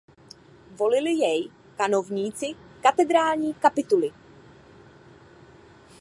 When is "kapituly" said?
3.53-4.11